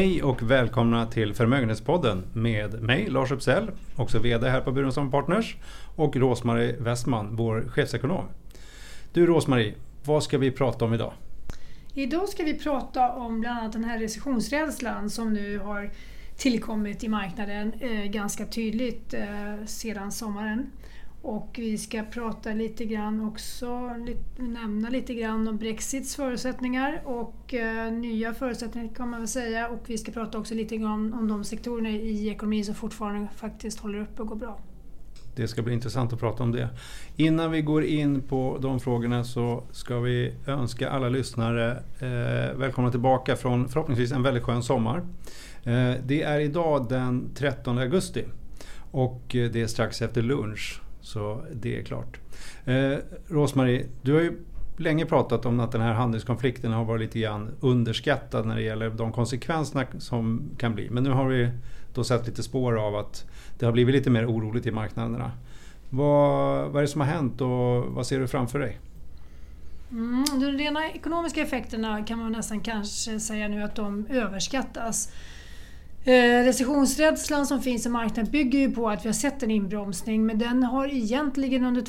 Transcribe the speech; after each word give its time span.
Hej 0.00 0.22
och 0.22 0.50
välkomna 0.50 1.06
till 1.06 1.34
Förmögenhetspodden 1.34 2.24
med 2.32 2.82
mig 2.82 3.06
Lars 3.06 3.32
Uppsell, 3.32 3.70
också 3.96 4.18
VD 4.18 4.48
här 4.48 4.60
på 4.60 4.72
Burenstam 4.72 5.10
Partners 5.10 5.56
och 5.96 6.16
Rosmarie 6.16 6.76
Westman, 6.78 7.36
vår 7.36 7.68
chefsekonom. 7.68 8.24
Du 9.12 9.26
Rosmarie, 9.26 9.74
vad 10.04 10.22
ska 10.22 10.38
vi 10.38 10.50
prata 10.50 10.84
om 10.84 10.94
idag? 10.94 11.12
Idag 11.94 12.28
ska 12.28 12.42
vi 12.42 12.58
prata 12.58 13.12
om 13.12 13.40
bland 13.40 13.58
annat 13.58 13.72
den 13.72 13.84
här 13.84 13.98
recessionsrädslan 13.98 15.10
som 15.10 15.32
nu 15.32 15.58
har 15.58 15.90
tillkommit 16.36 17.04
i 17.04 17.08
marknaden 17.08 17.72
eh, 17.80 18.04
ganska 18.04 18.46
tydligt 18.46 19.14
eh, 19.14 19.64
sedan 19.66 20.12
sommaren. 20.12 20.70
Och 21.22 21.56
vi 21.58 21.78
ska 21.78 22.02
prata 22.02 22.52
lite 22.52 22.84
grann 22.84 23.28
också, 23.28 23.96
nämna 24.36 24.88
lite 24.88 25.14
grann 25.14 25.48
om 25.48 25.56
Brexits 25.56 26.16
förutsättningar 26.16 27.02
och 27.04 27.54
eh, 27.54 27.92
nya 27.92 28.34
förutsättningar 28.34 28.94
kan 28.94 29.08
man 29.08 29.20
väl 29.20 29.28
säga. 29.28 29.68
Och 29.68 29.82
vi 29.86 29.98
ska 29.98 30.12
prata 30.12 30.38
också 30.38 30.54
lite 30.54 30.76
grann 30.76 31.14
om 31.14 31.28
de 31.28 31.44
sektorerna 31.44 31.90
i 31.90 32.28
ekonomin 32.28 32.64
som 32.64 32.74
fortfarande 32.74 33.28
faktiskt 33.36 33.80
håller 33.80 34.00
uppe 34.00 34.22
och 34.22 34.28
går 34.28 34.36
bra. 34.36 34.60
Det 35.36 35.48
ska 35.48 35.62
bli 35.62 35.74
intressant 35.74 36.12
att 36.12 36.20
prata 36.20 36.42
om 36.42 36.52
det. 36.52 36.68
Innan 37.16 37.50
vi 37.50 37.62
går 37.62 37.84
in 37.84 38.20
på 38.20 38.58
de 38.60 38.80
frågorna 38.80 39.24
så 39.24 39.62
ska 39.72 40.00
vi 40.00 40.34
önska 40.46 40.90
alla 40.90 41.08
lyssnare 41.08 41.70
eh, 41.98 42.58
välkomna 42.58 42.90
tillbaka 42.90 43.36
från 43.36 43.68
förhoppningsvis 43.68 44.12
en 44.12 44.22
väldigt 44.22 44.42
skön 44.42 44.62
sommar. 44.62 45.02
Eh, 45.64 45.92
det 46.06 46.22
är 46.22 46.40
idag 46.40 46.86
den 46.88 47.30
13 47.34 47.78
augusti 47.78 48.24
och 48.90 49.36
eh, 49.36 49.50
det 49.50 49.60
är 49.60 49.66
strax 49.66 50.02
efter 50.02 50.22
lunch. 50.22 50.80
Så 51.00 51.44
det 51.52 51.78
är 51.78 51.82
klart. 51.82 52.20
Eh, 52.64 52.96
Rosmarie, 53.28 53.86
du 54.02 54.14
har 54.14 54.20
ju 54.20 54.38
länge 54.76 55.06
pratat 55.06 55.46
om 55.46 55.60
att 55.60 55.72
den 55.72 55.80
här 55.80 55.92
handelskonflikten 55.92 56.72
har 56.72 56.84
varit 56.84 57.00
lite 57.00 57.18
grann 57.18 57.50
underskattad 57.60 58.46
när 58.46 58.56
det 58.56 58.62
gäller 58.62 58.90
de 58.90 59.12
konsekvenserna 59.12 59.86
som 59.98 60.50
kan 60.58 60.74
bli. 60.74 60.90
Men 60.90 61.04
nu 61.04 61.10
har 61.10 61.28
vi 61.28 61.50
då 61.94 62.04
sett 62.04 62.26
lite 62.26 62.42
spår 62.42 62.78
av 62.78 62.96
att 62.96 63.26
det 63.58 63.66
har 63.66 63.72
blivit 63.72 63.94
lite 63.94 64.10
mer 64.10 64.26
oroligt 64.26 64.66
i 64.66 64.70
marknaderna. 64.70 65.32
Vad, 65.90 66.70
vad 66.70 66.76
är 66.76 66.80
det 66.80 66.88
som 66.88 67.00
har 67.00 67.08
hänt 67.08 67.40
och 67.40 67.84
vad 67.84 68.06
ser 68.06 68.20
du 68.20 68.28
framför 68.28 68.58
dig? 68.58 68.78
Mm, 69.90 70.24
de 70.40 70.46
rena 70.46 70.90
ekonomiska 70.90 71.42
effekterna 71.42 72.04
kan 72.04 72.18
man 72.18 72.32
nästan 72.32 72.60
kanske 72.60 73.20
säga 73.20 73.48
nu 73.48 73.62
att 73.62 73.74
de 73.74 74.06
överskattas. 74.10 75.12
Eh, 76.04 76.44
recessionsrädslan 76.44 77.46
som 77.46 77.62
finns 77.62 77.86
i 77.86 77.88
marknaden 77.88 78.32
bygger 78.32 78.58
ju 78.58 78.70
på 78.70 78.88
att 78.88 79.04
vi 79.04 79.08
har 79.08 79.14
sett 79.14 79.42
en 79.42 79.50
inbromsning 79.50 80.26
men 80.26 80.38
den 80.38 80.62
har 80.62 80.94
egentligen 80.94 81.64
under 81.64 81.82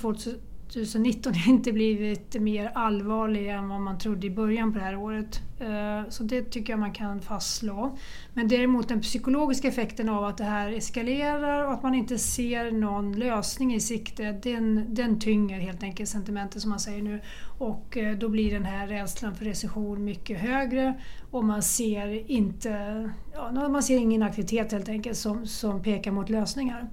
2019 0.74 1.34
inte 1.48 1.72
blivit 1.72 2.42
mer 2.42 2.72
allvarlig 2.76 3.50
än 3.50 3.70
vad 3.70 3.82
man 3.82 3.98
trodde 3.98 4.28
i 4.28 4.30
början 4.30 4.74
på 4.74 4.80
det 4.80 4.86
här 4.86 4.96
året. 4.96 5.42
Eh, 5.60 6.10
så 6.10 6.24
det 6.24 6.42
tycker 6.42 6.74
jag 6.74 6.80
man 6.80 6.94
kan 6.94 7.22
fastslå. 7.22 7.98
Men 8.34 8.48
däremot 8.48 8.88
den 8.88 9.02
psykologiska 9.02 9.68
effekten 9.68 10.10
av 10.10 10.24
att 10.24 10.38
det 10.38 10.44
här 10.44 10.72
eskalerar 10.72 11.64
och 11.66 11.74
att 11.74 11.84
man 11.84 11.96
inte 11.96 12.18
ser 12.18 12.72
någon 12.72 13.20
lösning 13.20 13.74
i 13.74 13.80
sikte, 13.80 14.32
den, 14.32 14.86
den 14.96 15.20
tynger 15.20 15.60
helt 15.60 15.84
enkelt 15.84 16.10
sentimentet 16.10 16.62
som 16.62 16.70
man 16.70 16.80
säger 16.80 17.02
nu. 17.02 17.22
Och 17.58 17.98
eh, 17.98 18.18
då 18.18 18.30
blir 18.30 18.52
den 18.52 18.66
här 18.66 18.88
rädslan 18.88 19.36
för 19.36 19.46
recession 19.46 20.04
mycket 20.04 20.40
högre 20.40 20.94
och 21.32 21.44
man 21.44 21.62
ser, 21.62 22.32
inte, 22.32 23.10
ja, 23.34 23.70
man 23.70 23.84
ser 23.84 23.98
ingen 23.98 24.24
aktivitet 24.24 24.72
helt 24.72 24.90
enkelt 24.90 25.18
som, 25.18 25.48
som 25.48 25.84
pekar 25.84 26.12
mot 26.12 26.30
lösningar. 26.30 26.90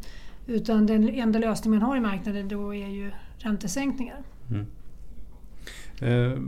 Utan 0.47 0.87
den 0.87 1.09
enda 1.09 1.39
lösningen 1.39 1.81
man 1.81 1.89
har 1.89 1.97
i 1.97 2.01
marknaden 2.01 2.49
då 2.49 2.75
är 2.75 2.89
ju 2.89 3.13
räntesänkningar. 3.39 4.23
Mm. 4.51 4.67
Eh, 6.01 6.39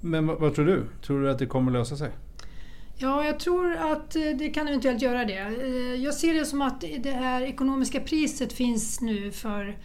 men 0.00 0.26
vad, 0.26 0.40
vad, 0.40 0.54
tror 0.54 0.66
du? 0.66 0.86
Tror 1.02 1.22
du 1.22 1.30
att 1.30 1.38
det 1.38 1.46
kommer 1.46 1.72
lösa 1.72 1.96
sig? 1.96 2.10
Ja, 2.96 3.24
jag 3.24 3.40
tror 3.40 3.72
att 3.72 4.16
eh, 4.16 4.22
det 4.38 4.50
kan 4.50 4.68
eventuellt 4.68 5.02
göra 5.02 5.24
det. 5.24 5.38
Eh, 5.38 5.94
jag 6.04 6.14
ser 6.14 6.34
det 6.34 6.44
som 6.44 6.62
att 6.62 6.80
det 6.80 7.10
här 7.10 7.42
ekonomiska 7.42 8.00
priset 8.00 8.52
finns 8.52 9.00
nu 9.00 9.30
för, 9.32 9.76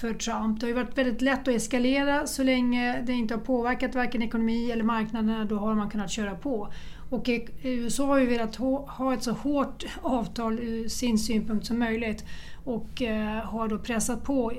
för 0.00 0.14
Trump. 0.14 0.60
Det 0.60 0.66
har 0.66 0.68
ju 0.68 0.74
varit 0.74 0.98
väldigt 0.98 1.22
lätt 1.22 1.48
att 1.48 1.54
eskalera 1.54 2.26
så 2.26 2.42
länge 2.42 3.02
det 3.06 3.12
inte 3.12 3.34
har 3.34 3.40
påverkat 3.40 3.94
varken 3.94 4.22
ekonomi 4.22 4.70
eller 4.70 4.84
marknaderna. 4.84 5.44
Då 5.44 5.56
har 5.56 5.74
man 5.74 5.90
kunnat 5.90 6.10
köra 6.10 6.34
på. 6.34 6.72
Och 7.10 7.28
USA 7.62 8.06
har 8.06 8.18
ju 8.18 8.26
velat 8.26 8.56
ha 8.86 9.14
ett 9.14 9.22
så 9.22 9.32
hårt 9.32 9.84
avtal 10.02 10.60
ur 10.60 10.88
sin 10.88 11.18
synpunkt 11.18 11.66
som 11.66 11.78
möjligt 11.78 12.24
och 12.64 13.02
har 13.44 13.68
då 13.68 13.78
pressat 13.78 14.24
på 14.24 14.52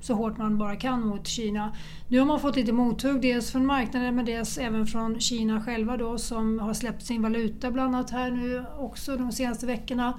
så 0.00 0.14
hårt 0.14 0.38
man 0.38 0.58
bara 0.58 0.76
kan 0.76 1.06
mot 1.06 1.26
Kina. 1.26 1.72
Nu 2.08 2.18
har 2.18 2.26
man 2.26 2.40
fått 2.40 2.56
lite 2.56 2.72
mothugg, 2.72 3.20
dels 3.20 3.52
från 3.52 3.66
marknaden 3.66 4.14
men 4.14 4.24
dels 4.24 4.58
även 4.58 4.86
från 4.86 5.20
Kina 5.20 5.62
själva 5.62 5.96
då 5.96 6.18
som 6.18 6.58
har 6.58 6.74
släppt 6.74 7.02
sin 7.02 7.22
valuta 7.22 7.70
bland 7.70 7.94
annat 7.94 8.10
här 8.10 8.30
nu 8.30 8.64
också 8.78 9.16
de 9.16 9.32
senaste 9.32 9.66
veckorna. 9.66 10.14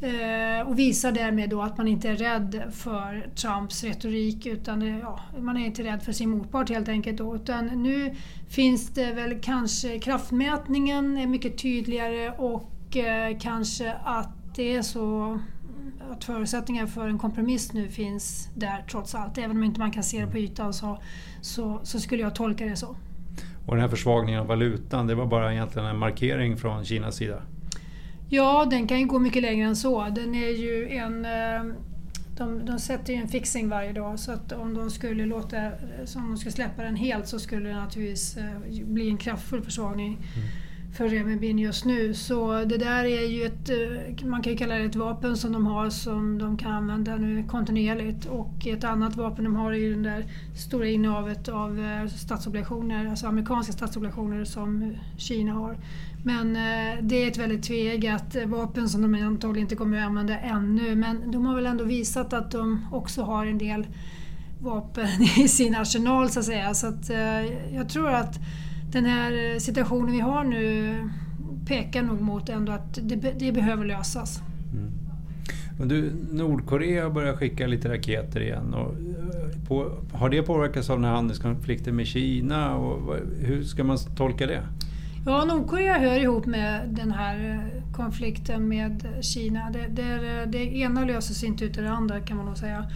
Eh, 0.00 0.68
och 0.68 0.78
visar 0.78 1.12
därmed 1.12 1.50
då 1.50 1.62
att 1.62 1.78
man 1.78 1.88
inte 1.88 2.08
är 2.08 2.16
rädd 2.16 2.62
för 2.72 3.30
Trumps 3.34 3.84
retorik 3.84 4.46
utan 4.46 4.82
eh, 4.82 4.98
ja, 4.98 5.20
man 5.40 5.56
är 5.56 5.66
inte 5.66 5.82
rädd 5.82 6.02
för 6.02 6.12
sin 6.12 6.30
motpart 6.30 6.68
helt 6.68 6.88
enkelt. 6.88 7.18
Då, 7.18 7.36
utan 7.36 7.66
nu 7.66 8.14
finns 8.48 8.88
det 8.88 9.12
väl 9.12 9.38
kanske 9.42 9.98
kraftmätningen 9.98 11.18
är 11.18 11.26
mycket 11.26 11.58
tydligare 11.58 12.30
och 12.30 12.96
eh, 12.96 13.38
kanske 13.38 13.92
att 14.04 14.56
det 14.56 14.74
är 14.74 14.82
så 14.82 15.38
att 16.12 16.24
förutsättningar 16.24 16.86
för 16.86 17.08
en 17.08 17.18
kompromiss 17.18 17.72
nu 17.72 17.88
finns 17.88 18.48
där 18.54 18.84
trots 18.90 19.14
allt. 19.14 19.38
Även 19.38 19.50
om 19.50 19.64
inte 19.64 19.80
man 19.80 19.90
kan 19.90 20.02
se 20.02 20.20
det 20.20 20.30
på 20.30 20.38
ytan 20.38 20.72
så, 20.72 20.98
så, 21.40 21.80
så 21.82 22.00
skulle 22.00 22.22
jag 22.22 22.34
tolka 22.34 22.64
det 22.64 22.76
så. 22.76 22.96
Och 23.66 23.74
den 23.74 23.80
här 23.80 23.88
försvagningen 23.88 24.40
av 24.40 24.46
valutan, 24.46 25.06
det 25.06 25.14
var 25.14 25.26
bara 25.26 25.52
egentligen 25.52 25.88
en 25.88 25.98
markering 25.98 26.56
från 26.56 26.84
Kinas 26.84 27.16
sida? 27.16 27.42
Ja, 28.28 28.66
den 28.70 28.86
kan 28.86 29.00
ju 29.00 29.06
gå 29.06 29.18
mycket 29.18 29.42
längre 29.42 29.68
än 29.68 29.76
så. 29.76 30.08
Den 30.08 30.34
är 30.34 30.48
ju 30.48 30.88
en... 30.88 31.24
Eh, 31.24 31.74
de, 32.36 32.66
de 32.66 32.78
sätter 32.78 33.12
ju 33.12 33.18
en 33.18 33.28
fixing 33.28 33.68
varje 33.68 33.92
dag 33.92 34.18
så 34.18 34.32
att 34.32 34.52
om 34.52 34.74
de 34.74 34.90
skulle 34.90 35.26
låta, 35.26 35.56
om 36.16 36.28
de 36.28 36.36
skulle 36.36 36.52
släppa 36.52 36.82
den 36.82 36.96
helt 36.96 37.28
så 37.28 37.38
skulle 37.38 37.68
det 37.68 37.74
naturligtvis 37.74 38.36
eh, 38.36 38.84
bli 38.84 39.08
en 39.08 39.16
kraftfull 39.16 39.62
försvagning. 39.62 40.18
Mm 40.36 40.48
för 40.94 41.08
Remibin 41.08 41.58
just 41.58 41.84
nu. 41.84 42.14
Så 42.14 42.64
det 42.64 42.78
där 42.78 43.04
är 43.04 43.26
ju 43.26 43.44
ett, 43.44 43.70
eh, 43.70 44.26
man 44.26 44.42
kan 44.42 44.52
ju 44.52 44.58
kalla 44.58 44.74
det 44.74 44.84
ett 44.84 44.96
vapen 44.96 45.36
som 45.36 45.52
de 45.52 45.66
har 45.66 45.90
som 45.90 46.38
de 46.38 46.58
kan 46.58 46.72
använda 46.72 47.16
nu 47.16 47.44
kontinuerligt. 47.48 48.26
Och 48.26 48.66
ett 48.66 48.84
annat 48.84 49.16
vapen 49.16 49.44
de 49.44 49.56
har 49.56 49.72
är 49.72 49.76
ju 49.76 49.94
det 49.94 50.10
där 50.10 50.24
stora 50.56 50.88
innehavet 50.88 51.48
av 51.48 51.80
eh, 51.80 52.06
statsobligationer, 52.06 53.06
alltså 53.06 53.26
amerikanska 53.26 53.72
statsobligationer 53.72 54.44
som 54.44 54.94
Kina 55.16 55.52
har. 55.52 55.76
Men 56.24 56.56
eh, 56.56 57.02
det 57.02 57.24
är 57.24 57.28
ett 57.28 57.38
väldigt 57.38 57.62
tveeggat 57.62 58.36
vapen 58.46 58.88
som 58.88 59.02
de 59.02 59.14
antagligen 59.14 59.64
inte 59.64 59.76
kommer 59.76 59.98
att 59.98 60.06
använda 60.06 60.38
ännu. 60.38 60.94
Men 60.94 61.30
de 61.30 61.46
har 61.46 61.54
väl 61.54 61.66
ändå 61.66 61.84
visat 61.84 62.32
att 62.32 62.50
de 62.50 62.88
också 62.92 63.22
har 63.22 63.46
en 63.46 63.58
del 63.58 63.86
vapen 64.62 65.08
i 65.36 65.48
sin 65.48 65.74
arsenal 65.74 66.30
så 66.30 66.40
att 66.40 66.46
säga. 66.46 66.74
Så 66.74 66.86
att 66.86 67.10
jag 67.72 67.88
tror 67.88 68.10
att 68.10 68.38
den 68.94 69.04
här 69.04 69.58
situationen 69.58 70.12
vi 70.12 70.20
har 70.20 70.44
nu 70.44 70.94
pekar 71.66 72.02
nog 72.02 72.20
mot 72.20 72.48
ändå 72.48 72.72
att 72.72 72.98
det, 73.02 73.16
det 73.38 73.52
behöver 73.52 73.84
lösas. 73.84 74.42
Mm. 74.72 74.92
Men 75.78 75.88
du, 75.88 76.12
Nordkorea 76.32 77.10
börjar 77.10 77.36
skicka 77.36 77.66
lite 77.66 77.88
raketer 77.92 78.40
igen. 78.40 78.74
Och 78.74 78.92
eh, 78.92 79.66
på, 79.68 79.92
har 80.12 80.28
det 80.28 80.42
påverkats 80.42 80.90
av 80.90 80.96
den 80.96 81.04
här 81.04 81.14
handelskonflikten 81.14 81.96
med 81.96 82.06
Kina? 82.06 82.76
Och 82.76 83.16
hur 83.40 83.62
ska 83.64 83.84
man 83.84 83.98
tolka 84.16 84.46
det? 84.46 84.62
Ja, 85.26 85.44
Nordkorea 85.44 85.98
hör 85.98 86.20
ihop 86.20 86.46
med 86.46 86.88
den 86.88 87.12
här 87.12 87.50
eh, 87.50 87.92
konflikten 87.92 88.68
med 88.68 89.06
Kina. 89.20 89.70
Det, 89.70 89.86
det, 89.88 90.44
det 90.46 90.76
ena 90.76 91.04
löser 91.04 91.34
sig 91.34 91.48
inte 91.48 91.64
utan 91.64 91.84
det 91.84 91.90
andra 91.90 92.20
kan 92.20 92.36
man 92.36 92.46
nog 92.46 92.58
säga. 92.58 92.90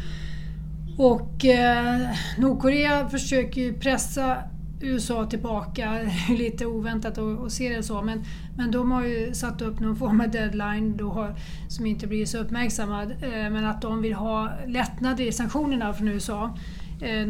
Och 0.99 1.45
eh, 1.45 2.11
Nordkorea 2.39 3.09
försöker 3.09 3.61
ju 3.61 3.73
pressa 3.73 4.37
USA 4.81 5.27
tillbaka, 5.27 6.11
lite 6.39 6.67
oväntat 6.67 7.19
att 7.19 7.53
se 7.53 7.77
det 7.77 7.83
så. 7.83 8.03
Men, 8.03 8.25
men 8.57 8.71
de 8.71 8.91
har 8.91 9.05
ju 9.05 9.35
satt 9.35 9.63
upp 9.63 9.81
någon 9.81 9.97
form 9.97 10.21
av 10.21 10.31
deadline 10.31 10.97
då, 10.97 11.35
som 11.69 11.87
inte 11.87 12.07
blir 12.07 12.27
så 12.27 12.39
uppmärksammad. 12.39 13.11
Eh, 13.11 13.51
men 13.51 13.65
att 13.65 13.83
de 13.83 14.03
vill 14.03 14.15
ha 14.15 14.53
lättnader 14.67 15.25
i 15.25 15.33
sanktionerna 15.33 15.95
från 15.95 16.09
USA 16.09 16.57
eh, 17.03 17.29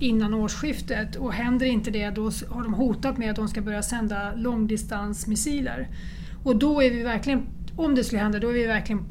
innan 0.00 0.34
årsskiftet. 0.34 1.16
Och 1.16 1.32
händer 1.32 1.66
inte 1.66 1.90
det 1.90 2.10
då 2.10 2.22
har 2.50 2.62
de 2.62 2.74
hotat 2.74 3.18
med 3.18 3.30
att 3.30 3.36
de 3.36 3.48
ska 3.48 3.60
börja 3.60 3.82
sända 3.82 4.32
långdistansmissiler. 4.34 5.88
Och 6.44 6.56
då 6.56 6.82
är 6.82 6.90
vi 6.90 7.02
verkligen, 7.02 7.46
om 7.76 7.94
det 7.94 8.04
skulle 8.04 8.22
hända, 8.22 8.38
då 8.38 8.48
är 8.48 8.52
vi 8.52 8.66
verkligen 8.66 9.04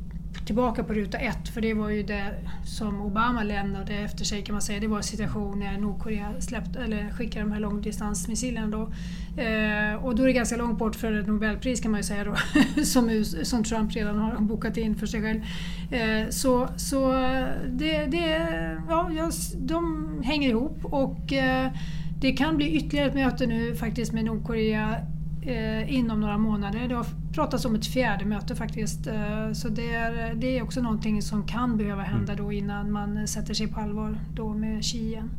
tillbaka 0.45 0.83
på 0.83 0.93
ruta 0.93 1.17
ett, 1.17 1.49
för 1.49 1.61
det 1.61 1.73
var 1.73 1.89
ju 1.89 2.03
det 2.03 2.33
som 2.65 3.01
Obama 3.01 3.43
lämnade 3.43 3.93
efter 3.93 4.25
sig 4.25 4.43
kan 4.43 4.53
man 4.53 4.61
säga. 4.61 4.79
Det 4.79 4.87
var 4.87 5.01
situation 5.01 5.59
när 5.59 5.77
Nordkorea 5.77 6.41
släppte, 6.41 6.79
eller 6.79 7.09
skickade 7.09 7.45
de 7.45 7.51
här 7.51 7.59
långdistansmissilerna 7.59 8.67
då. 8.67 8.81
Eh, 9.41 10.05
och 10.05 10.15
då 10.15 10.23
är 10.23 10.27
det 10.27 10.33
ganska 10.33 10.57
långt 10.57 10.79
bort 10.79 10.95
för 10.95 11.13
ett 11.13 11.27
Nobelpris 11.27 11.81
kan 11.81 11.91
man 11.91 11.99
ju 11.99 12.03
säga 12.03 12.23
då, 12.23 12.35
som, 12.83 13.23
som 13.43 13.63
Trump 13.63 13.95
redan 13.95 14.17
har 14.17 14.39
bokat 14.39 14.77
in 14.77 14.95
för 14.95 15.05
sig 15.05 15.21
själv. 15.21 15.41
Eh, 15.91 16.29
så 16.29 16.67
så 16.75 17.11
det, 17.67 18.05
det, 18.05 18.27
ja, 18.89 19.11
de 19.57 20.07
hänger 20.23 20.49
ihop 20.49 20.85
och 20.85 21.33
eh, 21.33 21.71
det 22.21 22.31
kan 22.31 22.57
bli 22.57 22.75
ytterligare 22.75 23.07
ett 23.09 23.15
möte 23.15 23.47
nu 23.47 23.75
faktiskt 23.75 24.13
med 24.13 24.25
Nordkorea 24.25 24.95
inom 25.87 26.19
några 26.19 26.37
månader. 26.37 26.87
Det 26.87 26.95
har 26.95 27.05
pratats 27.33 27.65
om 27.65 27.75
ett 27.75 27.85
fjärde 27.85 28.25
möte 28.25 28.55
faktiskt. 28.55 29.07
Eh, 29.07 29.51
så 29.53 29.69
det 29.69 29.93
är, 29.93 30.35
det 30.35 30.57
är 30.57 30.63
också 30.63 30.81
någonting 30.81 31.21
som 31.21 31.43
kan 31.43 31.77
behöva 31.77 32.01
hända 32.01 32.33
mm. 32.33 32.45
då 32.45 32.51
innan 32.51 32.91
man 32.91 33.27
sätter 33.27 33.53
sig 33.53 33.67
på 33.67 33.79
allvar 33.79 34.17
då 34.35 34.53
med 34.53 34.83
Xi 34.83 34.97
igen. 34.97 35.29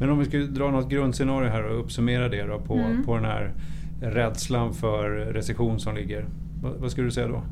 Men 0.00 0.10
om 0.10 0.18
vi 0.18 0.24
skulle 0.24 0.46
dra 0.46 0.70
något 0.70 0.90
grundscenario 0.90 1.50
här 1.50 1.64
och 1.64 1.80
uppsummera 1.80 2.28
det 2.28 2.42
då 2.42 2.60
på, 2.60 2.74
mm. 2.74 3.04
på 3.04 3.14
den 3.14 3.24
här 3.24 3.52
rädslan 4.00 4.74
för 4.74 5.10
recession 5.10 5.80
som 5.80 5.94
ligger. 5.94 6.26
Vad, 6.62 6.72
vad 6.72 6.90
skulle 6.90 7.06
du 7.06 7.10
säga 7.10 7.28
då? 7.28 7.42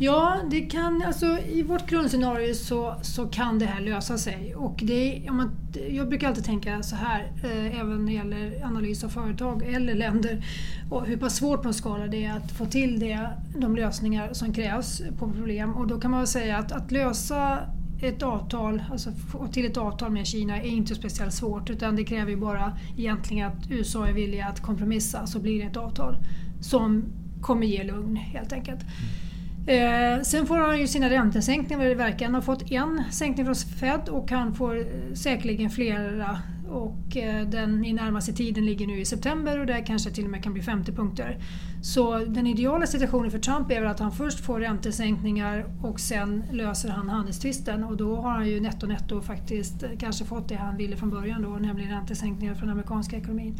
Ja, 0.00 0.36
det 0.50 0.60
kan, 0.60 1.02
alltså, 1.02 1.26
i 1.48 1.62
vårt 1.62 1.90
grundscenario 1.90 2.54
så, 2.54 2.94
så 3.02 3.26
kan 3.26 3.58
det 3.58 3.66
här 3.66 3.80
lösa 3.80 4.18
sig. 4.18 4.54
Och 4.54 4.80
det, 4.82 5.26
om 5.30 5.36
man, 5.36 5.50
jag 5.90 6.08
brukar 6.08 6.28
alltid 6.28 6.44
tänka 6.44 6.82
så 6.82 6.96
här, 6.96 7.32
eh, 7.44 7.80
även 7.80 8.04
när 8.04 8.06
det 8.06 8.12
gäller 8.12 8.64
analys 8.64 9.04
av 9.04 9.08
företag 9.08 9.62
eller 9.62 9.94
länder, 9.94 10.44
och 10.90 11.06
hur 11.06 11.16
pass 11.16 11.36
svårt 11.36 11.62
på 11.62 11.68
en 11.68 11.74
skala 11.74 12.06
det 12.06 12.24
är 12.24 12.36
att 12.36 12.52
få 12.52 12.66
till 12.66 13.00
det, 13.00 13.28
de 13.56 13.76
lösningar 13.76 14.32
som 14.32 14.52
krävs 14.52 15.02
på 15.18 15.30
problem. 15.32 15.74
Och 15.74 15.86
då 15.86 16.00
kan 16.00 16.10
man 16.10 16.20
väl 16.20 16.26
säga 16.26 16.58
att, 16.58 16.72
att 16.72 16.92
lösa 16.92 17.58
ett 18.02 18.22
avtal, 18.22 18.82
alltså 18.90 19.12
få 19.12 19.46
till 19.46 19.66
ett 19.66 19.76
avtal 19.76 20.10
med 20.10 20.26
Kina 20.26 20.56
är 20.56 20.68
inte 20.68 20.94
speciellt 20.94 21.34
svårt 21.34 21.70
utan 21.70 21.96
det 21.96 22.04
kräver 22.04 22.30
ju 22.30 22.36
bara 22.36 22.78
egentligen 22.96 23.48
att 23.48 23.70
USA 23.70 24.06
är 24.06 24.12
villiga 24.12 24.46
att 24.46 24.62
kompromissa 24.62 25.26
så 25.26 25.38
blir 25.38 25.58
det 25.58 25.70
ett 25.70 25.76
avtal 25.76 26.16
som 26.60 27.04
kommer 27.40 27.66
ge 27.66 27.84
lugn 27.84 28.16
helt 28.16 28.52
enkelt. 28.52 28.82
Mm. 28.82 29.27
Eh, 29.68 30.22
sen 30.22 30.46
får 30.46 30.56
han 30.56 30.80
ju 30.80 30.86
sina 30.86 31.10
räntesänkningar 31.10 31.78
vad 31.78 31.86
det 31.86 31.94
verkar. 31.94 32.26
Han 32.26 32.34
har 32.34 32.42
fått 32.42 32.70
en 32.70 33.02
sänkning 33.10 33.46
från 33.46 33.54
Fed 33.54 34.08
och 34.08 34.30
han 34.30 34.54
får 34.54 34.78
eh, 34.78 35.14
säkerligen 35.14 35.70
flera 35.70 36.38
och 36.68 37.16
eh, 37.16 37.48
den 37.48 37.84
i 37.84 37.92
närmaste 37.92 38.32
tiden 38.32 38.66
ligger 38.66 38.86
nu 38.86 39.00
i 39.00 39.04
september 39.04 39.60
och 39.60 39.66
där 39.66 39.86
kanske 39.86 40.10
till 40.10 40.24
och 40.24 40.30
med 40.30 40.42
kan 40.42 40.52
bli 40.52 40.62
50 40.62 40.92
punkter. 40.92 41.38
Så 41.82 42.18
den 42.18 42.46
ideala 42.46 42.86
situationen 42.86 43.30
för 43.30 43.38
Trump 43.38 43.70
är 43.70 43.80
väl 43.80 43.90
att 43.90 44.00
han 44.00 44.12
först 44.12 44.40
får 44.40 44.60
räntesänkningar 44.60 45.66
och 45.82 46.00
sen 46.00 46.44
löser 46.52 46.88
han 46.88 47.08
handelstvisten 47.08 47.84
och 47.84 47.96
då 47.96 48.16
har 48.16 48.30
han 48.30 48.48
ju 48.48 48.60
netto 48.60 48.86
netto 48.86 49.20
faktiskt 49.20 49.82
eh, 49.82 49.90
kanske 49.98 50.24
fått 50.24 50.48
det 50.48 50.54
han 50.54 50.76
ville 50.76 50.96
från 50.96 51.10
början 51.10 51.42
då, 51.42 51.48
nämligen 51.48 51.90
räntesänkningar 51.90 52.54
från 52.54 52.68
den 52.68 52.72
amerikanska 52.72 53.16
ekonomin. 53.16 53.54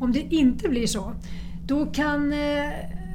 Om 0.00 0.12
det 0.12 0.20
inte 0.20 0.68
blir 0.68 0.86
så, 0.86 1.12
då 1.66 1.86
kan 1.86 2.32
eh, 2.32 2.38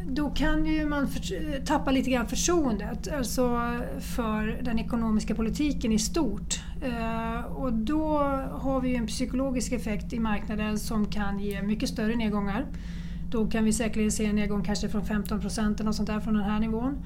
då 0.09 0.29
kan 0.29 0.65
ju 0.65 0.85
man 0.85 1.07
för, 1.07 1.65
tappa 1.65 1.91
lite 1.91 2.09
grann 2.09 2.27
förtroendet 2.27 3.13
alltså 3.17 3.73
för 3.99 4.59
den 4.61 4.79
ekonomiska 4.79 5.35
politiken 5.35 5.91
i 5.91 5.99
stort. 5.99 6.59
Eh, 6.81 7.45
och 7.45 7.73
då 7.73 8.17
har 8.51 8.81
vi 8.81 8.95
en 8.95 9.07
psykologisk 9.07 9.71
effekt 9.71 10.13
i 10.13 10.19
marknaden 10.19 10.79
som 10.79 11.05
kan 11.05 11.39
ge 11.39 11.61
mycket 11.61 11.89
större 11.89 12.15
nedgångar. 12.15 12.65
Då 13.31 13.47
kan 13.47 13.63
vi 13.63 13.73
säkerligen 13.73 14.11
se 14.11 14.25
en 14.25 14.35
nedgång 14.35 14.63
kanske 14.63 14.89
från 14.89 15.05
15 15.05 15.41
procent 15.41 15.79
eller 15.79 15.91
sånt 15.91 16.07
där 16.07 16.19
från 16.19 16.33
den 16.33 16.43
här 16.43 16.59
nivån. 16.59 16.97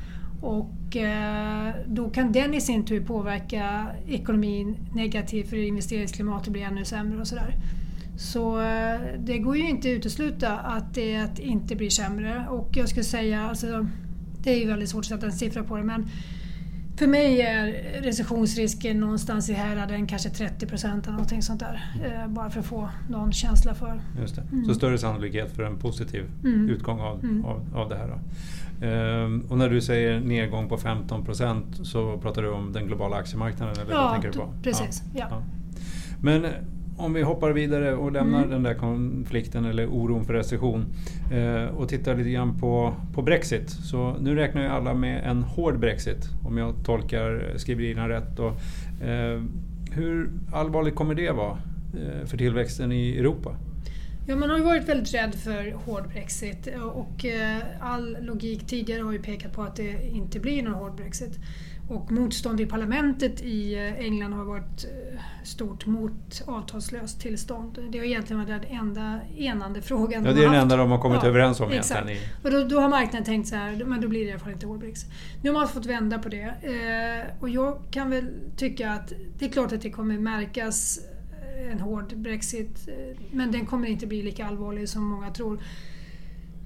Och 0.42 0.96
eh, 0.96 1.74
då 1.88 2.10
kan 2.10 2.32
den 2.32 2.54
i 2.54 2.62
sin 2.62 2.86
tur 2.86 3.06
påverka 3.06 3.88
ekonomin 4.08 4.76
negativt 4.94 5.50
för 5.50 5.58
investeringsklimatet 5.58 6.54
blir 6.54 6.64
ännu 6.64 6.86
sämre 6.86 7.22
och 7.22 7.28
sådär. 7.28 7.56
Så 8.18 8.62
eh, 8.62 9.00
det 9.20 9.38
går 9.38 9.58
ju 9.58 9.70
inte 9.70 9.88
att 9.88 9.98
utesluta 9.98 10.58
att 10.58 10.94
det 10.94 11.40
inte 11.40 11.76
blir 11.76 11.90
sämre. 11.90 12.46
Och 12.50 12.70
jag 12.72 12.90
skulle 12.90 13.04
säga, 13.04 13.50
alltså, 13.50 13.88
det 14.44 14.52
är 14.52 14.60
ju 14.60 14.68
väldigt 14.68 14.90
svårt 14.90 15.00
att 15.00 15.06
sätta 15.06 15.26
en 15.26 15.32
siffra 15.32 15.64
på 15.64 15.78
det, 15.78 15.84
men 15.84 16.08
för 16.98 17.08
mig 17.08 17.42
är 17.42 17.68
recessionsrisken 18.02 19.00
någonstans 19.00 19.50
i 19.50 19.54
häraden 19.54 20.08
kanske 20.08 20.30
30 20.30 20.68
procent 20.68 21.04
eller 21.04 21.14
någonting 21.14 21.42
sånt 21.42 21.60
där. 21.60 21.94
Mm. 21.96 22.22
Eh, 22.22 22.28
bara 22.28 22.50
för 22.50 22.60
att 22.60 22.66
få 22.66 22.90
någon 23.10 23.32
känsla 23.32 23.74
för. 23.74 24.02
Just 24.22 24.36
det. 24.36 24.44
Mm. 24.52 24.66
Så 24.66 24.74
större 24.74 24.98
sannolikhet 24.98 25.56
för 25.56 25.64
en 25.64 25.78
positiv 25.78 26.26
mm. 26.44 26.70
utgång 26.70 27.00
av, 27.00 27.24
mm. 27.24 27.46
av, 27.46 27.68
av 27.76 27.90
det 27.90 27.96
här. 27.96 28.08
Då. 28.08 28.20
Ehm, 28.86 29.46
och 29.50 29.58
när 29.58 29.70
du 29.70 29.82
säger 29.82 30.20
nedgång 30.20 30.70
på 30.70 30.78
15 30.78 31.26
procent 31.26 31.66
så 31.88 32.18
pratar 32.18 32.42
du 32.42 32.50
om 32.50 32.74
den 32.74 32.88
globala 32.88 33.16
aktiemarknaden? 33.16 33.76
Eller 33.82 33.92
ja, 33.92 34.02
vad 34.02 34.12
tänker 34.14 34.32
du 34.32 34.38
på? 34.38 34.54
precis. 34.64 35.04
Ja. 35.16 35.28
ja. 35.30 35.42
Men 36.22 36.46
om 36.98 37.14
vi 37.14 37.22
hoppar 37.22 37.52
vidare 37.52 37.96
och 37.96 38.12
lämnar 38.12 38.38
mm. 38.38 38.50
den 38.50 38.64
där 38.64 38.74
konflikten 38.74 39.66
eller 39.66 39.88
oron 39.88 40.26
för 40.26 40.34
recession 40.34 40.86
eh, 41.32 41.66
och 41.66 41.90
tittar 41.90 42.16
lite 42.16 42.30
grann 42.30 42.60
på, 42.60 42.94
på 43.14 43.22
Brexit. 43.22 43.70
Så 43.70 44.16
nu 44.22 44.36
räknar 44.36 44.62
ju 44.62 44.68
alla 44.68 44.94
med 44.94 45.24
en 45.26 45.44
hård 45.44 45.80
Brexit 45.80 46.30
om 46.44 46.58
jag 46.58 46.76
tolkar 46.86 47.54
skriverierna 47.58 48.10
rätt. 48.10 48.40
Och, 48.40 48.52
eh, 49.08 49.42
hur 49.92 50.30
allvarligt 50.54 50.96
kommer 50.96 51.16
det 51.16 51.32
vara 51.32 51.58
eh, 51.94 52.26
för 52.26 52.38
tillväxten 52.38 52.92
i 52.92 53.18
Europa? 53.18 53.56
Ja, 54.28 54.36
man 54.36 54.50
har 54.50 54.58
ju 54.58 54.64
varit 54.64 54.90
väldigt 54.90 55.14
rädd 55.14 55.36
för 55.36 55.72
hård 55.72 56.08
Brexit 56.14 56.68
och 56.94 57.26
eh, 57.26 57.58
all 57.80 58.18
logik 58.22 58.68
tidigare 58.68 59.02
har 59.02 59.12
ju 59.12 59.20
pekat 59.20 59.54
på 59.54 59.62
att 59.62 59.76
det 59.76 60.08
inte 60.08 60.40
blir 60.40 60.64
någon 60.64 60.74
hård 60.74 60.96
Brexit. 60.96 61.40
Och 61.88 62.12
motstånd 62.12 62.62
i 62.62 62.66
parlamentet 62.66 63.42
i 63.42 63.76
eh, 63.76 64.06
England 64.06 64.34
har 64.34 64.44
varit 64.44 64.86
eh, 64.86 65.20
stort 65.44 65.86
mot 65.86 66.44
avtalslöst 66.46 67.22
tillstånd. 67.22 67.80
Det 67.90 67.98
har 67.98 68.06
egentligen 68.06 68.46
varit 68.46 68.62
den 68.62 68.78
enda 68.78 69.20
enande 69.38 69.82
frågan. 69.82 70.26
Ja, 70.26 70.34
det 70.34 70.44
är 70.44 70.46
den 70.46 70.62
enda 70.62 70.78
de 70.78 70.92
har 70.92 70.98
kommit 70.98 71.20
ja, 71.24 71.30
överens 71.30 71.60
om 71.60 71.72
exakt. 71.72 72.10
egentligen. 72.10 72.36
Och 72.44 72.52
då, 72.52 72.64
då, 72.64 72.80
har 72.80 72.90
marknaden 72.90 73.26
tänkt 73.26 73.48
så 73.48 73.56
här, 73.56 73.84
men 73.86 74.02
då 74.02 74.08
blir 74.08 74.20
det 74.20 74.26
i 74.26 74.32
alla 74.32 74.40
fall 74.40 74.52
inte 74.52 74.68
Brexit. 74.68 75.10
Nu 75.42 75.50
har 75.50 75.60
man 75.60 75.68
fått 75.68 75.86
vända 75.86 76.20
på 76.20 76.30
det. 76.30 76.44
Eh, 76.44 77.42
och 77.42 77.50
jag 77.50 77.78
kan 77.92 78.10
väl 78.10 78.26
tycka 78.58 78.92
att 78.92 79.14
det 79.40 79.46
är 79.46 79.50
klart 79.50 79.72
att 79.72 79.82
det 79.82 79.92
kommer 79.92 80.18
märkas 80.18 81.00
en 81.72 81.80
hård 81.80 82.18
Brexit, 82.18 82.90
men 83.32 83.52
den 83.52 83.66
kommer 83.66 83.88
inte 83.88 84.08
bli 84.08 84.22
lika 84.22 84.46
allvarlig 84.46 84.90
som 84.90 85.08
många 85.08 85.32
tror. 85.32 85.60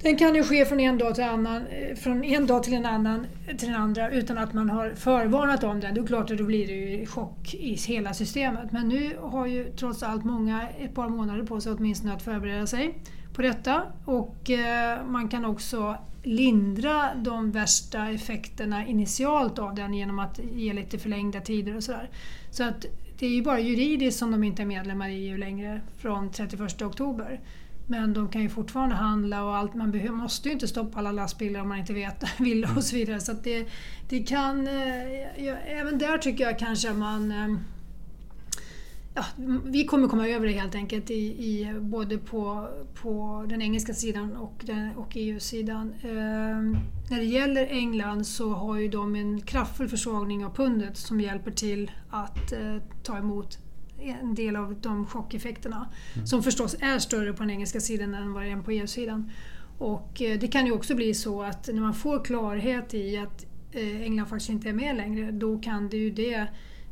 Den 0.02 0.16
kan 0.16 0.34
ju 0.34 0.42
ske 0.42 0.64
från 0.64 0.80
en 0.80 0.98
dag 0.98 1.14
till, 1.14 1.24
annan, 1.24 1.66
eh, 1.66 1.96
från 1.96 2.24
en 2.24 2.46
dag 2.46 2.62
till 2.62 2.74
en 2.74 2.86
annan 2.86 3.26
till 3.58 3.68
den 3.68 3.76
andra 3.76 4.10
utan 4.10 4.38
att 4.38 4.52
man 4.52 4.70
har 4.70 4.90
förvarnat 4.90 5.64
om 5.64 5.80
den. 5.80 5.94
Då, 5.94 6.06
klart 6.06 6.30
att 6.30 6.38
då 6.38 6.44
blir 6.44 6.66
det 6.66 6.72
ju 6.72 7.06
chock 7.06 7.54
i 7.54 7.74
hela 7.74 8.14
systemet. 8.14 8.72
Men 8.72 8.88
nu 8.88 9.16
har 9.20 9.46
ju 9.46 9.72
trots 9.76 10.02
allt 10.02 10.24
många 10.24 10.68
ett 10.78 10.94
par 10.94 11.08
månader 11.08 11.42
på 11.44 11.60
sig 11.60 11.72
åtminstone 11.72 12.12
att 12.12 12.22
förbereda 12.22 12.66
sig 12.66 12.98
på 13.34 13.42
detta. 13.42 13.82
Och 14.04 14.50
eh, 14.50 15.06
man 15.06 15.28
kan 15.28 15.44
också 15.44 15.96
lindra 16.22 17.14
de 17.14 17.50
värsta 17.50 18.10
effekterna 18.10 18.86
initialt 18.86 19.58
av 19.58 19.74
den 19.74 19.94
genom 19.94 20.18
att 20.18 20.40
ge 20.52 20.72
lite 20.72 20.98
förlängda 20.98 21.40
tider 21.40 21.76
och 21.76 21.84
sådär. 21.84 22.10
Så 22.50 22.64
att 22.64 22.86
det 23.18 23.26
är 23.26 23.30
ju 23.30 23.42
bara 23.42 23.60
juridiskt 23.60 24.18
som 24.18 24.30
de 24.30 24.44
inte 24.44 24.62
är 24.62 24.66
medlemmar 24.66 25.08
i 25.08 25.28
EU 25.28 25.36
längre 25.36 25.80
från 25.98 26.30
31 26.30 26.82
oktober. 26.82 27.40
Men 27.90 28.14
de 28.14 28.28
kan 28.28 28.42
ju 28.42 28.48
fortfarande 28.48 28.94
handla 28.94 29.44
och 29.44 29.56
allt. 29.56 29.74
Man 29.74 29.90
behöver, 29.90 30.14
måste 30.14 30.48
ju 30.48 30.52
inte 30.52 30.68
stoppa 30.68 30.98
alla 30.98 31.12
lastbilar 31.12 31.60
om 31.60 31.68
man 31.68 31.78
inte 31.78 31.92
vet, 31.92 32.24
vill 32.40 32.66
och 32.76 32.84
så 32.84 32.96
vidare. 32.96 33.20
Så 33.20 33.32
det, 33.32 33.66
det 34.08 34.22
kan... 34.22 34.66
Eh, 34.66 35.44
ja, 35.44 35.54
även 35.66 35.98
där 35.98 36.18
tycker 36.18 36.44
jag 36.44 36.58
kanske 36.58 36.92
man... 36.92 37.32
Eh, 37.32 37.56
ja, 39.14 39.24
vi 39.64 39.84
kommer 39.84 40.08
komma 40.08 40.28
över 40.28 40.46
det 40.46 40.52
helt 40.52 40.74
enkelt 40.74 41.10
i, 41.10 41.14
i 41.14 41.74
både 41.80 42.18
på, 42.18 42.68
på 43.02 43.44
den 43.48 43.62
engelska 43.62 43.94
sidan 43.94 44.36
och, 44.36 44.62
den, 44.66 44.96
och 44.96 45.12
EU-sidan. 45.14 45.94
Eh, 46.02 46.10
när 47.10 47.18
det 47.18 47.24
gäller 47.24 47.66
England 47.66 48.26
så 48.26 48.52
har 48.52 48.78
ju 48.78 48.88
de 48.88 49.14
en 49.14 49.40
kraftfull 49.40 49.88
försvagning 49.88 50.44
av 50.44 50.54
pundet 50.54 50.96
som 50.96 51.20
hjälper 51.20 51.50
till 51.50 51.90
att 52.10 52.52
eh, 52.52 52.76
ta 53.02 53.18
emot 53.18 53.58
en 54.00 54.34
del 54.34 54.56
av 54.56 54.80
de 54.80 55.06
chockeffekterna. 55.06 55.88
Mm. 56.14 56.26
Som 56.26 56.42
förstås 56.42 56.76
är 56.80 56.98
större 56.98 57.32
på 57.32 57.42
den 57.42 57.50
engelska 57.50 57.80
sidan 57.80 58.14
än 58.14 58.32
vad 58.32 58.42
det 58.42 58.50
är 58.50 58.62
på 58.62 58.70
EU-sidan. 58.70 59.30
Och 59.78 60.22
eh, 60.22 60.38
det 60.38 60.48
kan 60.48 60.66
ju 60.66 60.72
också 60.72 60.94
bli 60.94 61.14
så 61.14 61.42
att 61.42 61.68
när 61.72 61.80
man 61.80 61.94
får 61.94 62.24
klarhet 62.24 62.94
i 62.94 63.16
att 63.16 63.46
eh, 63.72 64.02
England 64.02 64.26
faktiskt 64.26 64.50
inte 64.50 64.68
är 64.68 64.72
med 64.72 64.96
längre, 64.96 65.30
då 65.30 65.58
kan 65.58 65.88
det 65.88 65.96
ju 65.96 66.10
det 66.10 66.46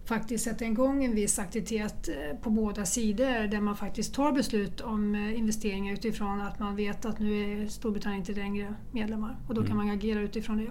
faktiskt 0.04 0.44
sätta 0.44 0.64
igång 0.64 1.04
en 1.04 1.14
viss 1.14 1.38
aktivitet 1.38 2.08
eh, 2.08 2.36
på 2.36 2.50
båda 2.50 2.84
sidor 2.84 3.46
där 3.46 3.60
man 3.60 3.76
faktiskt 3.76 4.14
tar 4.14 4.32
beslut 4.32 4.80
om 4.80 5.14
investeringar 5.14 5.94
utifrån 5.94 6.40
att 6.40 6.58
man 6.58 6.76
vet 6.76 7.04
att 7.04 7.18
nu 7.18 7.62
är 7.62 7.66
Storbritannien 7.68 8.20
inte 8.20 8.32
längre 8.32 8.74
medlemmar 8.92 9.36
och 9.48 9.54
då 9.54 9.62
kan 9.62 9.72
mm. 9.72 9.86
man 9.86 9.96
agera 9.96 10.20
utifrån 10.20 10.56
det. 10.56 10.70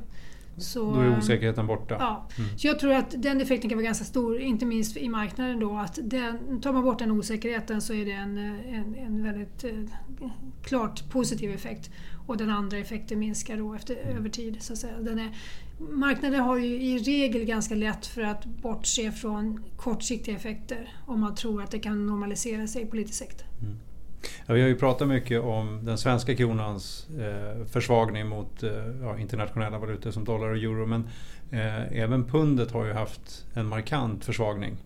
Så, 0.57 0.93
då 0.95 0.99
är 0.99 1.17
osäkerheten 1.17 1.67
borta. 1.67 1.95
Ja. 1.99 2.27
Mm. 2.37 2.57
Så 2.57 2.67
jag 2.67 2.79
tror 2.79 2.93
att 2.93 3.13
den 3.17 3.41
effekten 3.41 3.69
kan 3.69 3.77
vara 3.77 3.85
ganska 3.85 4.05
stor, 4.05 4.39
inte 4.39 4.65
minst 4.65 4.97
i 4.97 5.09
marknaden 5.09 5.59
då. 5.59 5.77
Att 5.77 5.99
den, 6.03 6.61
tar 6.61 6.73
man 6.73 6.83
bort 6.83 6.99
den 6.99 7.11
osäkerheten 7.11 7.81
så 7.81 7.93
är 7.93 8.05
det 8.05 8.11
en, 8.11 8.37
en, 8.37 8.95
en 8.95 9.23
väldigt 9.23 9.63
eh, 9.63 10.29
klart 10.63 11.09
positiv 11.09 11.51
effekt. 11.51 11.91
Och 12.27 12.37
den 12.37 12.49
andra 12.49 12.77
effekten 12.77 13.19
minskar 13.19 13.57
då 13.57 13.73
efter, 13.73 13.95
mm. 13.95 14.17
över 14.17 14.29
tid. 14.29 14.57
Så 14.59 14.73
att 14.73 14.79
säga. 14.79 14.97
Den 14.99 15.19
är, 15.19 15.37
marknaden 15.79 16.39
har 16.39 16.57
ju 16.57 16.81
i 16.81 16.97
regel 16.97 17.45
ganska 17.45 17.75
lätt 17.75 18.05
för 18.05 18.21
att 18.21 18.45
bortse 18.45 19.11
från 19.11 19.63
kortsiktiga 19.77 20.35
effekter 20.35 20.93
om 21.05 21.19
man 21.19 21.35
tror 21.35 21.63
att 21.63 21.71
det 21.71 21.79
kan 21.79 22.05
normalisera 22.05 22.67
sig 22.67 22.85
på 22.85 22.95
lite 22.95 23.13
sikt. 23.13 23.43
Mm. 23.61 23.77
Ja, 24.45 24.53
vi 24.53 24.61
har 24.61 24.67
ju 24.67 24.75
pratat 24.75 25.07
mycket 25.07 25.41
om 25.41 25.85
den 25.85 25.97
svenska 25.97 26.35
kronans 26.35 27.07
eh, 27.19 27.65
försvagning 27.65 28.27
mot 28.27 28.63
eh, 28.63 28.71
ja, 29.01 29.19
internationella 29.19 29.79
valutor 29.79 30.11
som 30.11 30.23
dollar 30.23 30.49
och 30.49 30.57
euro. 30.57 30.85
Men 30.85 31.09
eh, 31.51 32.01
även 32.01 32.25
pundet 32.25 32.71
har 32.71 32.85
ju 32.85 32.93
haft 32.93 33.45
en 33.53 33.67
markant 33.67 34.25
försvagning 34.25 34.77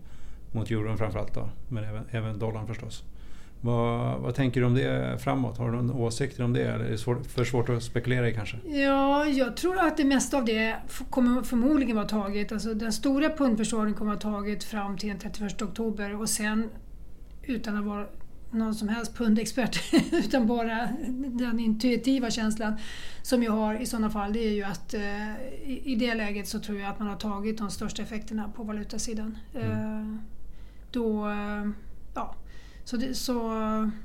mot 0.52 0.70
euron 0.70 0.98
framförallt. 0.98 1.34
Då, 1.34 1.48
men 1.68 1.84
även, 1.84 2.04
även 2.10 2.38
dollarn 2.38 2.66
förstås. 2.66 3.04
Vad, 3.62 4.20
vad, 4.20 4.34
tänker 4.34 4.60
du 4.60 4.66
om 4.66 4.74
det 4.74 5.18
framåt? 5.22 5.58
Har 5.58 5.70
du 5.70 5.76
någon 5.76 5.90
åsikt 5.90 6.40
om 6.40 6.52
det 6.52 6.62
eller 6.62 6.84
är 6.84 6.90
det 6.90 6.98
svår, 6.98 7.18
för 7.28 7.44
svårt 7.44 7.68
att 7.68 7.82
spekulera 7.82 8.28
i 8.28 8.34
kanske? 8.34 8.56
Ja, 8.64 9.26
jag 9.26 9.56
tror 9.56 9.78
att 9.78 9.96
det 9.96 10.04
mesta 10.04 10.36
av 10.36 10.44
det 10.44 10.76
kommer 11.10 11.42
förmodligen 11.42 11.96
vara 11.96 12.08
taget. 12.08 12.52
Alltså 12.52 12.74
den 12.74 12.92
stora 12.92 13.28
pundförsvagningen 13.28 13.98
kommer 13.98 14.14
att 14.14 14.24
vara 14.24 14.34
taget 14.34 14.64
fram 14.64 14.96
till 14.96 15.08
den 15.08 15.18
31 15.18 15.62
oktober 15.62 16.20
och 16.20 16.28
sen 16.28 16.68
utan 17.42 17.76
att 17.76 17.84
vara 17.84 18.06
någon 18.50 18.74
som 18.74 18.88
helst 18.88 19.14
pundexpert 19.14 19.94
utan 20.12 20.46
bara 20.46 20.88
den 21.28 21.60
intuitiva 21.60 22.30
känslan 22.30 22.76
som 23.22 23.42
jag 23.42 23.52
har 23.52 23.74
i 23.74 23.86
sådana 23.86 24.10
fall 24.10 24.32
det 24.32 24.46
är 24.46 24.52
ju 24.52 24.62
att 24.62 24.94
eh, 24.94 25.34
i, 25.64 25.96
det 25.98 26.14
läget 26.14 26.48
så 26.48 26.58
tror 26.58 26.78
jag 26.78 26.90
att 26.90 26.98
man 26.98 27.08
har 27.08 27.16
tagit 27.16 27.58
de 27.58 27.70
största 27.70 28.02
effekterna 28.02 28.48
på 28.48 28.62
valutasidan. 28.62 29.38
Mm. 29.54 29.70
Eh, 29.70 30.16
då, 30.90 31.28
eh, 31.28 31.70
ja, 32.14 32.34
så, 32.90 32.96
det, 32.96 33.14
så 33.14 33.50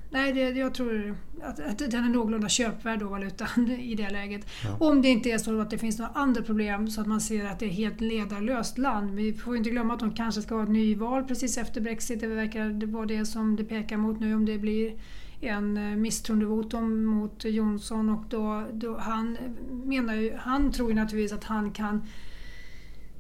nej, 0.10 0.34
det, 0.34 0.50
jag 0.50 0.74
tror 0.74 1.18
att, 1.42 1.60
att 1.60 1.78
den 1.78 2.04
är 2.04 2.10
någorlunda 2.10 2.50
köpvärd 2.50 3.00
då, 3.00 3.08
valutan 3.08 3.72
i 3.80 3.96
det 3.96 4.10
läget. 4.10 4.48
Ja. 4.64 4.88
Om 4.88 5.02
det 5.02 5.08
inte 5.08 5.30
är 5.32 5.38
så 5.38 5.60
att 5.60 5.70
det 5.70 5.78
finns 5.78 6.00
några 6.00 6.12
andra 6.12 6.42
problem 6.42 6.88
så 6.88 7.02
att 7.02 7.08
man 7.08 7.22
ser 7.22 7.46
att 7.46 7.60
det 7.60 7.66
är 7.66 7.70
ett 7.70 7.76
helt 7.76 8.02
ledarlöst 8.02 8.78
land. 8.78 9.06
Men 9.06 9.16
vi 9.16 9.34
får 9.34 9.58
inte 9.58 9.70
glömma 9.70 9.94
att 9.94 10.00
de 10.00 10.14
kanske 10.14 10.42
ska 10.42 10.56
ha 10.56 10.64
ett 10.64 10.70
nyval 10.70 11.24
precis 11.24 11.58
efter 11.58 11.82
Brexit. 11.82 12.20
Det 12.20 12.28
verkar 12.28 12.86
vara 12.92 13.06
det 13.06 13.26
som 13.26 13.56
det 13.56 13.64
pekar 13.64 13.98
mot 13.98 14.20
nu 14.20 14.36
om 14.36 14.46
det 14.46 14.58
blir 14.58 14.94
en 15.42 15.78
eh, 15.78 15.98
misstroendevotum 15.98 17.06
mot 17.06 17.46
Johnson 17.46 18.10
och 18.10 18.24
då, 18.30 18.64
då 18.74 18.98
han 18.98 19.38
menar 19.70 20.16
ju, 20.16 20.36
han 20.38 20.72
tror 20.72 20.90
ju 20.90 20.96
naturligtvis 20.96 21.38
att 21.38 21.44
han 21.44 21.72
kan 21.72 22.02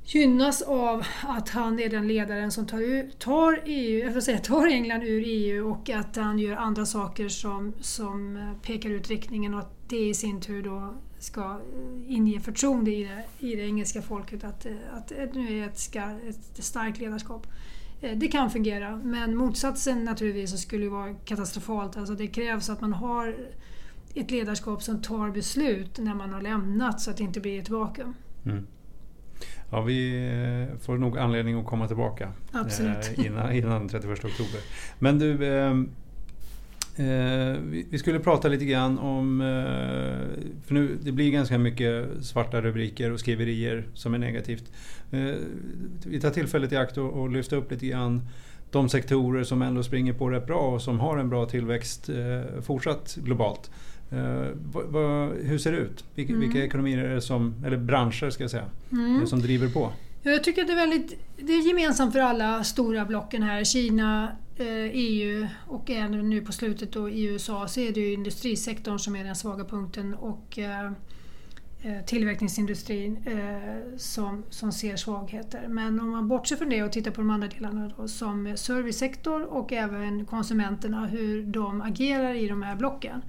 gynnas 0.05 0.61
av 0.61 1.03
att 1.21 1.49
han 1.49 1.79
är 1.79 1.89
den 1.89 2.07
ledaren 2.07 2.51
som 2.51 2.67
tar, 2.67 3.11
tar, 3.19 3.61
EU, 3.65 4.11
jag 4.13 4.23
säga, 4.23 4.37
tar 4.37 4.67
England 4.67 5.03
ur 5.03 5.23
EU 5.25 5.71
och 5.71 5.89
att 5.89 6.15
han 6.15 6.39
gör 6.39 6.55
andra 6.55 6.85
saker 6.85 7.29
som, 7.29 7.73
som 7.81 8.39
pekar 8.61 8.89
ut 8.89 9.09
riktningen 9.09 9.53
och 9.53 9.59
att 9.59 9.89
det 9.89 10.09
i 10.09 10.13
sin 10.13 10.41
tur 10.41 10.63
då 10.63 10.93
ska 11.19 11.59
inge 12.07 12.39
förtroende 12.39 12.91
i 12.91 13.03
det, 13.03 13.47
i 13.47 13.55
det 13.55 13.61
engelska 13.61 14.01
folket 14.01 14.43
att, 14.43 14.65
att 14.93 15.33
nu 15.33 15.59
är 15.59 15.67
ett, 15.67 15.79
ska, 15.79 16.01
ett 16.01 16.63
starkt 16.65 16.99
ledarskap. 16.99 17.47
Eh, 18.01 18.17
det 18.17 18.27
kan 18.27 18.51
fungera 18.51 18.95
men 18.95 19.35
motsatsen 19.35 20.03
naturligtvis 20.03 20.61
skulle 20.61 20.89
vara 20.89 21.13
katastrofalt. 21.13 21.97
Alltså 21.97 22.13
det 22.13 22.27
krävs 22.27 22.69
att 22.69 22.81
man 22.81 22.93
har 22.93 23.35
ett 24.13 24.31
ledarskap 24.31 24.83
som 24.83 25.01
tar 25.01 25.29
beslut 25.29 25.97
när 25.97 26.15
man 26.15 26.33
har 26.33 26.41
lämnat 26.41 27.01
så 27.01 27.11
att 27.11 27.17
det 27.17 27.23
inte 27.23 27.39
blir 27.39 27.61
ett 27.61 27.69
vakuum. 27.69 28.13
Mm. 28.45 28.67
Ja, 29.69 29.81
vi 29.81 30.27
eh, 30.71 30.77
får 30.79 30.97
nog 30.97 31.17
anledning 31.17 31.59
att 31.59 31.65
komma 31.65 31.87
tillbaka 31.87 32.31
eh, 32.53 33.25
innan, 33.25 33.51
innan 33.51 33.89
31 33.89 34.25
oktober. 34.25 34.61
Men 34.99 35.19
du, 35.19 35.45
eh, 35.45 35.75
vi 37.89 37.97
skulle 37.97 38.19
prata 38.19 38.47
lite 38.47 38.65
grann 38.65 38.99
om, 38.99 39.39
för 40.65 40.73
nu 40.73 40.97
det 41.01 41.11
blir 41.11 41.31
ganska 41.31 41.57
mycket 41.57 42.07
svarta 42.21 42.61
rubriker 42.61 43.11
och 43.11 43.19
skriverier 43.19 43.87
som 43.93 44.13
är 44.13 44.17
negativt. 44.17 44.71
Vi 46.05 46.19
tar 46.21 46.29
tillfället 46.29 46.71
i 46.71 46.77
akt 46.77 46.97
och, 46.97 47.29
lyfta 47.29 47.55
upp 47.55 47.71
lite 47.71 47.85
grann 47.85 48.27
de 48.71 48.89
sektorer 48.89 49.43
som 49.43 49.61
ändå 49.61 49.83
springer 49.83 50.13
på 50.13 50.29
rätt 50.29 50.47
bra 50.47 50.59
och 50.59 50.81
som 50.81 50.99
har 50.99 51.17
en 51.17 51.29
bra 51.29 51.45
tillväxt 51.45 52.09
fortsatt 52.61 53.15
globalt. 53.15 53.71
Vad, 54.63 55.29
hur 55.37 55.57
ser 55.57 55.71
det 55.71 55.77
ut? 55.77 56.03
Vilka, 56.15 56.33
mm. 56.33 56.41
vilka, 56.41 56.65
ekonomier 56.65 56.97
är 56.97 57.15
det 57.15 57.21
som, 57.21 57.55
eller 57.65 57.77
branscher 57.77 58.29
ska 58.29 58.43
jag 58.43 58.51
säga, 58.51 58.69
mm. 58.91 59.15
är 59.15 59.21
det 59.21 59.27
som 59.27 59.41
driver 59.41 59.69
på? 59.69 59.91
Jag 60.23 60.43
tycker 60.43 60.61
att 60.61 60.67
det 60.67 60.73
är, 60.73 60.77
väldigt, 60.77 61.19
det 61.37 61.53
är 61.53 61.67
gemensamt 61.67 62.13
för 62.13 62.19
alla 62.19 62.63
stora 62.63 63.05
blocken 63.05 63.43
här. 63.43 63.63
Kina, 63.63 64.31
eh, 64.55 64.89
EU 64.93 65.47
och 65.67 65.89
även 65.89 66.29
nu 66.29 66.41
på 66.41 66.51
slutet 66.51 66.91
då 66.91 67.09
i 67.09 67.23
USA 67.23 67.67
så 67.67 67.79
är 67.79 67.91
det 67.91 67.99
ju 67.99 68.13
industrisektorn 68.13 68.99
som 68.99 69.15
är 69.15 69.23
den 69.23 69.35
svaga 69.35 69.65
punkten 69.65 70.13
och 70.13 70.59
eh, 70.59 70.85
eh 71.81 72.05
tillverkningsindustrin 72.05 73.17
eh, 73.25 73.97
som, 73.97 74.43
som 74.49 74.71
ser 74.71 74.95
svagheter. 74.95 75.67
Men 75.67 75.99
om 75.99 76.09
man 76.11 76.27
bortser 76.27 76.55
från 76.55 76.69
det 76.69 76.83
och 76.83 76.91
tittar 76.91 77.11
på 77.11 77.21
de 77.21 77.29
andra 77.29 77.47
delarna 77.47 77.91
då, 77.97 78.07
som 78.07 78.57
servicesektor 78.57 79.43
och 79.43 79.73
även 79.73 80.25
konsumenterna, 80.25 81.05
hur 81.05 81.43
de 81.43 81.81
agerar 81.81 82.33
i 82.33 82.47
de 82.47 82.61
här 82.61 82.75
blocken 82.75 83.21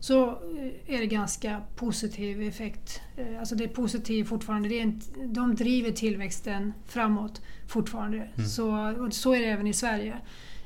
så 0.00 0.28
eh, 0.28 0.94
är 0.94 0.98
det 0.98 1.06
ganska 1.06 1.62
positiv 1.76 2.42
effekt. 2.42 3.00
Eh, 3.16 3.38
alltså 3.38 3.54
det 3.54 3.64
är 3.64 3.68
positivt 3.68 4.28
fortfarande. 4.28 4.68
Det 4.68 4.78
är 4.78 4.82
en, 4.82 5.00
de 5.26 5.54
driver 5.54 5.90
tillväxten 5.90 6.72
framåt 6.86 7.42
fortfarande. 7.68 8.16
Mm. 8.16 8.48
Så, 8.48 8.94
och 9.04 9.14
så 9.14 9.34
är 9.34 9.40
det 9.40 9.46
även 9.46 9.66
i 9.66 9.72
Sverige. 9.72 10.18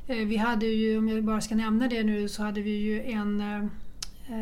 Eh, 0.07 0.17
vi 0.17 0.37
hade 0.37 0.67
ju, 0.67 0.99
om 0.99 1.09
jag 1.09 1.25
bara 1.25 1.41
ska 1.41 1.55
nämna 1.55 1.89
det 1.89 2.03
nu, 2.03 2.29
så 2.29 2.43
hade 2.43 2.61
vi 2.61 2.71
ju 2.71 3.03
en 3.03 3.43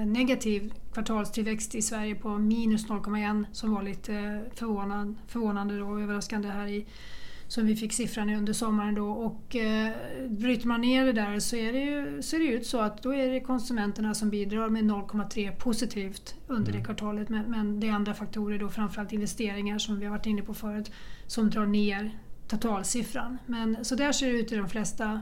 negativ 0.06 0.72
kvartalstillväxt 0.92 1.74
i 1.74 1.82
Sverige 1.82 2.14
på 2.14 2.28
minus 2.38 2.86
0,1 2.86 3.44
som 3.52 3.74
var 3.74 3.82
lite 3.82 4.44
förvånande, 4.54 5.14
förvånande 5.28 5.82
och 5.82 6.00
överraskande 6.00 6.48
här 6.48 6.66
i 6.66 6.86
som 7.52 7.66
vi 7.66 7.76
fick 7.76 7.92
siffran 7.92 8.30
under 8.30 8.52
sommaren 8.52 8.94
då. 8.94 9.10
Och 9.10 9.56
eh, 9.56 9.92
bryter 10.28 10.68
man 10.68 10.80
ner 10.80 11.06
det 11.06 11.12
där 11.12 11.38
så 11.38 11.56
är 11.56 11.72
det 11.72 11.78
ju 11.78 12.22
ser 12.22 12.38
det 12.38 12.44
ut 12.44 12.66
så 12.66 12.80
att 12.80 13.02
då 13.02 13.14
är 13.14 13.30
det 13.30 13.40
konsumenterna 13.40 14.14
som 14.14 14.30
bidrar 14.30 14.68
med 14.68 14.84
0,3 14.84 15.56
positivt 15.56 16.34
under 16.46 16.70
mm. 16.70 16.80
det 16.80 16.86
kvartalet. 16.86 17.28
Men, 17.28 17.50
men 17.50 17.80
det 17.80 17.88
är 17.88 17.92
andra 17.92 18.14
faktorer 18.14 18.58
då, 18.58 18.68
framförallt 18.68 19.12
investeringar 19.12 19.78
som 19.78 19.98
vi 19.98 20.04
har 20.04 20.10
varit 20.10 20.26
inne 20.26 20.42
på 20.42 20.54
förut, 20.54 20.92
som 21.26 21.50
drar 21.50 21.66
ner 21.66 22.18
totalsiffran. 22.48 23.38
Men 23.46 23.84
så 23.84 23.94
där 23.94 24.12
ser 24.12 24.26
det 24.26 24.38
ut 24.38 24.52
i 24.52 24.56
de 24.56 24.68
flesta 24.68 25.20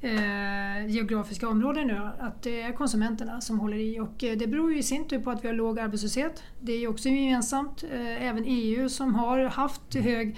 eh, 0.00 0.86
geografiska 0.88 1.48
områden 1.48 1.86
nu, 1.86 2.10
att 2.18 2.42
det 2.42 2.62
är 2.62 2.72
konsumenterna 2.72 3.40
som 3.40 3.60
håller 3.60 3.76
i. 3.76 4.00
Och 4.00 4.24
eh, 4.24 4.36
det 4.36 4.46
beror 4.46 4.72
ju 4.72 4.78
i 4.78 4.82
sin 4.82 5.08
tur 5.08 5.18
på 5.18 5.30
att 5.30 5.44
vi 5.44 5.48
har 5.48 5.54
låg 5.54 5.78
arbetslöshet. 5.78 6.42
Det 6.60 6.72
är 6.72 6.78
ju 6.78 6.88
också 6.88 7.08
gemensamt. 7.08 7.84
Eh, 7.92 8.26
även 8.26 8.44
EU 8.46 8.88
som 8.88 9.14
har 9.14 9.44
haft 9.44 9.94
hög 9.94 10.36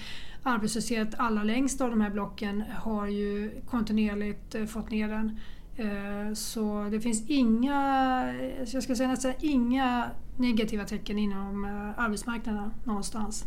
arbetslöshet 0.49 1.09
allra 1.17 1.43
längst 1.43 1.81
av 1.81 1.91
de 1.91 2.01
här 2.01 2.11
blocken 2.11 2.65
har 2.79 3.07
ju 3.07 3.51
kontinuerligt 3.67 4.55
eh, 4.55 4.65
fått 4.65 4.91
ner 4.91 5.09
den. 5.09 5.39
Eh, 5.77 6.35
så 6.35 6.89
det 6.91 7.01
finns 7.01 7.31
inga, 7.31 8.35
jag 8.73 8.83
ska 8.83 8.95
säga 8.95 9.09
nästan 9.09 9.33
inga 9.41 10.11
negativa 10.37 10.85
tecken 10.85 11.19
inom 11.19 11.65
eh, 11.65 12.05
arbetsmarknaden 12.05 12.71
någonstans. 12.85 13.45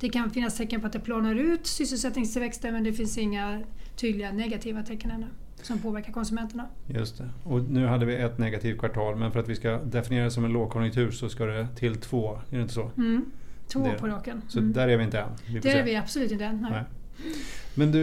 Det 0.00 0.08
kan 0.08 0.30
finnas 0.30 0.56
tecken 0.56 0.80
på 0.80 0.86
att 0.86 0.92
det 0.92 1.00
planar 1.00 1.34
ut 1.34 1.66
sysselsättningstillväxten 1.66 2.74
men 2.74 2.84
det 2.84 2.92
finns 2.92 3.18
inga 3.18 3.62
tydliga 3.96 4.32
negativa 4.32 4.82
tecken 4.82 5.10
ännu 5.10 5.26
som 5.62 5.78
påverkar 5.78 6.12
konsumenterna. 6.12 6.66
Just 6.86 7.18
det. 7.18 7.28
Och 7.44 7.62
nu 7.62 7.86
hade 7.86 8.06
vi 8.06 8.16
ett 8.16 8.38
negativt 8.38 8.78
kvartal 8.78 9.16
men 9.16 9.32
för 9.32 9.40
att 9.40 9.48
vi 9.48 9.54
ska 9.54 9.78
definiera 9.78 10.24
det 10.24 10.30
som 10.30 10.44
en 10.44 10.52
lågkonjunktur 10.52 11.10
så 11.10 11.28
ska 11.28 11.44
det 11.44 11.68
till 11.76 11.96
två, 11.96 12.40
är 12.50 12.56
det 12.56 12.62
inte 12.62 12.74
så? 12.74 12.90
Mm. 12.96 13.24
Två 13.68 13.84
det, 13.84 13.98
på 13.98 14.06
raken. 14.06 14.42
Så 14.48 14.58
mm. 14.58 14.72
där 14.72 14.88
är 14.88 14.96
vi 14.96 15.04
inte 15.04 15.18
än? 15.18 15.28
Vi 15.46 15.58
det 15.58 15.70
är 15.70 15.84
vi 15.84 15.96
absolut 15.96 16.32
inte 16.32 16.44
än. 16.44 16.60
Nej. 16.60 16.70
nej. 16.70 16.84
Men 17.74 17.92
du, 17.92 18.00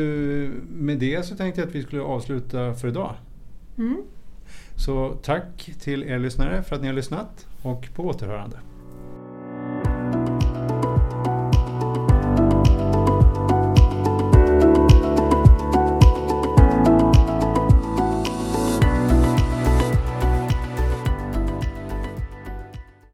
med 0.70 1.00
det 1.00 1.25
så 1.25 1.36
tänkte 1.36 1.62
jag 1.62 1.67
att 1.67 1.75
vi 1.75 1.84
skulle 1.84 2.01
avsluta 2.01 2.74
för 2.74 2.88
idag. 2.88 3.15
Mm. 3.77 4.01
Så 4.75 5.17
tack 5.24 5.72
till 5.79 6.03
er 6.03 6.20
lyssnare 6.20 6.63
för 6.63 6.75
att 6.75 6.82
ni 6.82 6.88
har 6.88 6.93
lyssnat 6.93 7.48
och 7.62 7.89
på 7.93 8.03
återhörande. 8.03 8.58